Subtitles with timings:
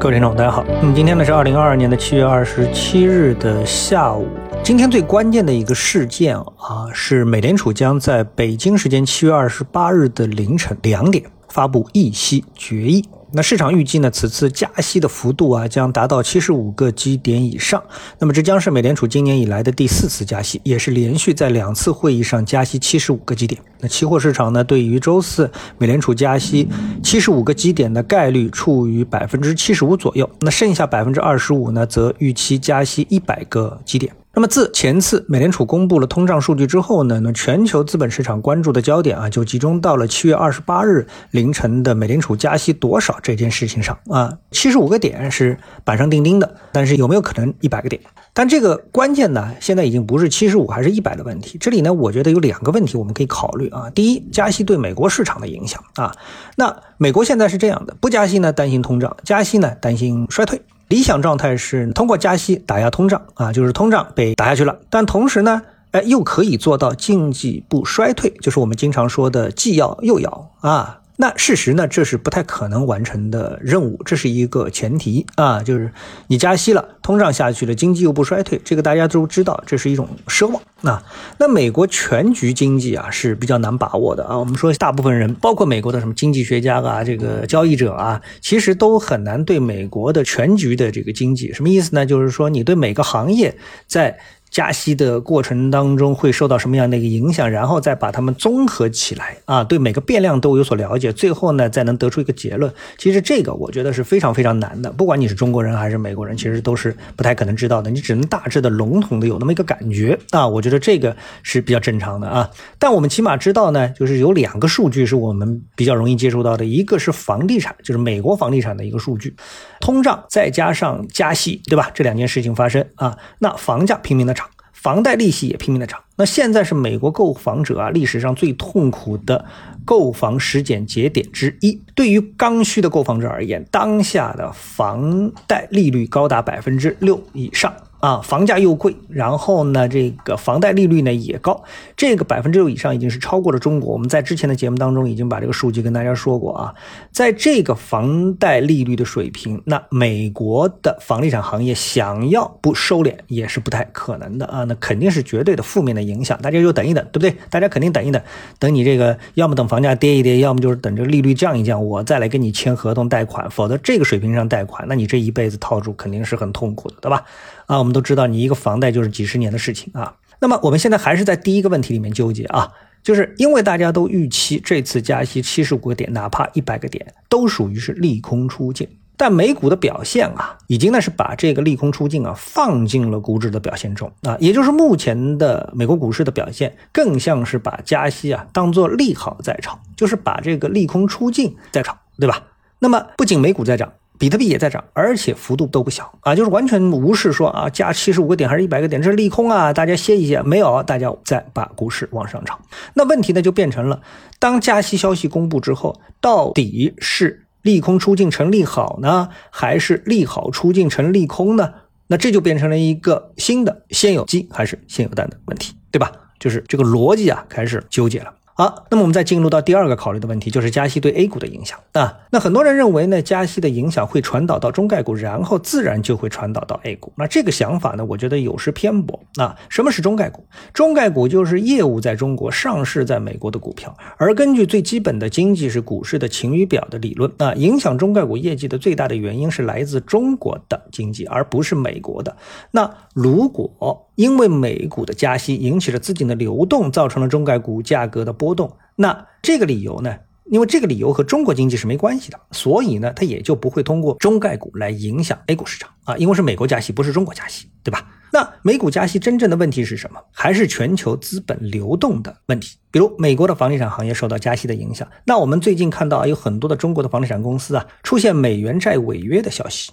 [0.00, 0.64] 各位听众，大家好。
[0.80, 4.28] 那么今天呢是二零二二年的七月二十七日的下午。
[4.62, 13.04] 今天最关键的一个事件啊，是美联储将在北京时间七月二十八日的凌晨两点发布议息决议。
[13.30, 17.82] 那市场预计呢，此次加息的幅度啊，将达到七十五个基点以上。
[18.18, 23.60] 那么这将是美联储今年以来的第四次加息，也是连续在两次会议上加息七十五个基点。
[23.80, 26.66] 那期货市场呢，对于周四美联储加息
[27.02, 30.28] 七十五个基点的概率处于百分之七十五左右。
[30.40, 34.10] 那剩下百分之二十五呢，则预期加息一百个基点。
[34.34, 44.38] 那么自前次美联储公布了通胀数据之后呢，那全球资本市场关注的焦点啊，就集中到了七月二十八日凌晨的美联储加息多少这件事情上啊。
[44.52, 48.00] 七十五个点是板上钉钉的，但是有没有可能一百个点？
[48.32, 51.58] 但这个关键呢，现在已经不是七十五还是一百的问题。
[51.58, 53.90] 这里呢，我觉得有两个问题我们可以考虑啊。
[53.90, 56.14] 第一，加息对美国市场的影响啊。
[56.54, 60.60] 那美国现在是这样的，不加息呢担心通胀，加息呢担心衰退。
[60.88, 70.97] 理想状态是通过加息打压通胀啊，就是通胀被打下去了，但同时呢，哎，又可以做到经济不衰退，就是我们经常说的既要又要啊。
[71.20, 71.88] 那事实呢？
[71.88, 75.90] 这是不太可能完成的任务，这是一个前提啊，就是
[76.28, 81.02] 你加息了，通胀下去了，经济又不衰退，这个大家都知道，这是一种奢望啊。
[81.38, 84.38] 那美国全局经济啊是比较难把握的啊。
[84.38, 92.06] 我们说，大部分人，包括美国的什么经济学家啊，这个交易者啊，其实都很难对美国的全局的这个经济什么意思呢？
[92.06, 93.56] 就是说，你对每个行业
[93.88, 94.20] 在。
[94.50, 102.72] 加息的过程当中会受到什么样的一个影响，然后再把它们综合起来啊，对每个变量都有所了解，最后呢再能得出一个结论。
[102.96, 107.90] 其实这个我觉得是非常非常难的，不管你是中国人还是美国人，其实都是不太可能知道的。
[107.90, 112.50] 你只能大致的、笼统的有那么一个感觉啊，我觉得这个是比较正常的啊。
[112.78, 119.36] 但我们起码知道呢，就是有两个数据是我们比较容易接触到的，一个是房地产，就是美国房地产的一个数据，
[119.80, 121.90] 通胀再加上加息，对吧？
[121.94, 124.47] 这两件事情发生啊，那房价拼命的涨。
[124.80, 129.44] 房贷利息也拼命的涨，那现在是美国购房者啊历史上最痛苦的
[129.84, 131.82] 购房时间节点之一。
[131.96, 137.74] 对于刚需的购房者而言，当下的房贷利率高达百分之六以上。
[138.00, 141.64] 啊，房价又贵，然后呢，这个房贷利率呢也高，
[141.96, 143.92] 这个百分之六以上已经是超过了中国。
[143.92, 146.74] 我们在之前的节目当中已经把这个数据跟大家说过啊，
[147.10, 156.40] 在这个房贷利率的水平，那美国的房地产行业想要不收敛也是不太可能的啊，那肯定是绝对的负面的影响。
[156.40, 157.34] 大家就等一等，对不对？
[157.50, 158.22] 大家肯定等一等，
[158.60, 167.24] 等你这个要么等房价跌一跌，要么就是等这个利率降一降，我再来跟你签合同贷款，否则这个水平上贷款，那你这一辈子套住肯定是很痛苦的，对吧？
[167.66, 170.14] 啊，我们都知道，你一个房贷就是几十年的事情啊。
[170.40, 172.70] 那么我们现在还是在第一个问题里面纠结啊，
[173.02, 178.86] 就是因为大家都预期这次加息七十五个点，哪怕一百个点，都属于是利空出尽。
[179.16, 192.42] 但美股的表现啊，已经呢是把这个利空出尽啊放进了股指的表现中啊，也就是目前的美国股市的表现，更像是把加息啊当做利好在炒，就是把这个利空出尽在炒，对吧？
[192.80, 193.94] 那么不仅美股在涨。
[194.18, 200.42] 比特币也在涨，而且幅度都不小啊，就是完全无视说啊加七十五个点还是一百个点，这是利空啊，大家歇一歇。
[200.42, 202.58] 没有，大家再把股市往上炒。
[202.94, 204.02] 那问题呢就变成了，
[204.38, 211.72] 当加息消息公布之后，到底是利空出尽成利好呢，还是利好出尽成利空呢？
[212.08, 216.10] 那这就变成了一个新的先有鸡还是先有蛋的问题，对吧？
[216.40, 218.32] 就是这个逻辑啊开始纠结了。
[218.60, 222.18] 好，那么我们再进入到第二个考虑的问题，就是加息对 A 股的影响啊。
[222.32, 227.12] 那很多人认为呢，加息的影响会传导到中概股，然后自然就会传导到 A 股。
[227.16, 229.56] 那这个想法呢，我觉得有失偏颇啊。
[229.68, 230.44] 什么是中概股？
[230.72, 233.96] 中概股就是业务在中国、上市在美国的股票。
[234.16, 242.36] 而根据最基本的经济是股市的晴雨表的理论啊，影响中概股业绩的最大的原因是来自中国的经济，而不是美国的。
[242.72, 248.76] 那如果因为美股的加息引起了资金的流动，造成了中概股价格的波动。
[248.96, 250.12] 那这个理由呢？
[250.50, 256.16] 因为这个理由和中国经济是没关系的，所以呢，它也就不会通过中概股来影响 A 股市场啊。
[256.16, 258.08] 因为是美国加息，不是中国加息，对吧？
[258.32, 260.20] 那美股加息真正的问题是什么？
[260.32, 262.76] 还是全球资本流动的问题？
[262.90, 269.92] 比如美国的房地产行业受到加息的影响，那我们最近看到有很多的中国的房地产公司啊，出现美元债违约的消息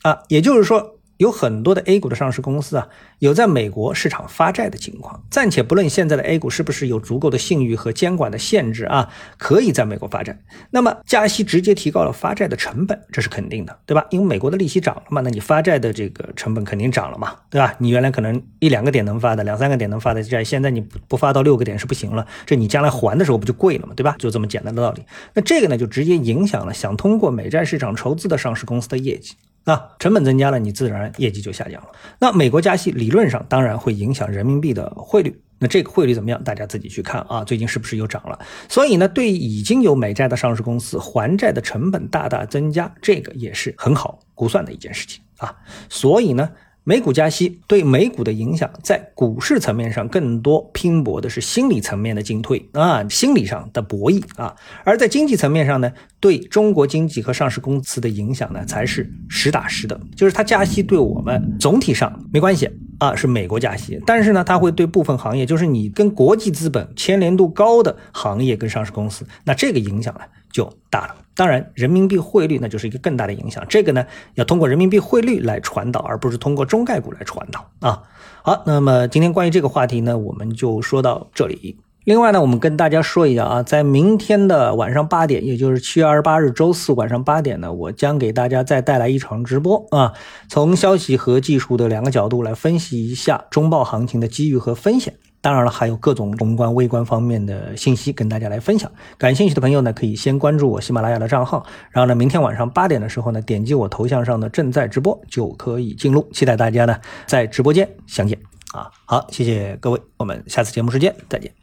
[0.00, 0.95] 啊，也就是说。
[1.18, 5.22] 有很多的 A 股的上市公司啊，有在美国市场发债的情况。
[5.30, 10.38] 暂且不论现在的 A 股是不是有足够的信誉和监管的限制啊，可以在美国发债。
[10.70, 14.06] 那么加息直接提高了发债的成本，这是肯定的，对吧？
[14.10, 17.74] 因为美国的利息涨了嘛，那你发债的这个成本肯定涨了嘛，对吧？
[17.78, 24.14] 你原来可能一两个点能发的，两三个点能发的债，现在你不不发到六个点是不行了，这你将来还的时候不就贵了嘛，对吧？
[24.18, 25.02] 就这么简单的道理。
[25.34, 29.34] 那这个呢，就直接影响了想通过美债市场筹资的上市公司的业绩。
[29.66, 31.88] 那，成本增加了，你自然业绩就下降了。
[32.20, 36.42] 那美国加息理论上当然会影响人民币的汇率，那这个汇率怎么样？
[36.44, 38.38] 大家自己去看啊，最近是不是又涨了？
[38.68, 45.52] 所以呢，对已经有美债的上市公司还债的成本大大增加，这个也是很好估算的一件事情啊。
[45.88, 46.48] 所以呢。
[46.88, 54.54] 美股加息对美股的影响，在股市层面上更多拼搏的是心理层面的进退啊，心理上的博弈啊；
[54.84, 60.00] 而在经济层面上呢，对中国经济和上市公司的影响呢，才是实打实的。
[60.14, 70.20] 就是它加息对我们总体上没关系啊，是美国加息，但是呢，它会对部分行业，就是你跟国际资本牵连度高的行业跟上市公司，那这个影响呢
[70.52, 71.16] 就大了。
[71.36, 73.62] 当然，人民币汇率那就是一个更大的影响。
[73.68, 78.02] 这个呢，要通过人民币汇率来传导，而不是通过中概股来传导啊。
[78.42, 81.76] 好，那么今天关于这个话题呢，我们就说到这里。
[82.04, 90.12] 另外呢，我们跟大家说一下啊，在明天的晚上八点，也就是七月二十八日周四晚上八点呢，我将给大家再带来一场直播啊，
[90.48, 95.14] 从消息和技术的两个角度来分析一下中报行情的机遇和风险。
[95.46, 98.90] 当然了，还有各种宏观、微观方面的信息跟大家来分享。
[99.16, 106.28] 感兴趣的朋友呢，可以先关注我喜马拉雅的账号，然后呢，明天晚上八点的时候呢，点击我头像上的正在直播就可以进入。
[106.32, 106.96] 期待大家呢
[107.28, 108.36] 在直播间相见
[108.72, 108.90] 啊！
[109.04, 111.56] 好，谢谢各位，我们下次节目时间再见。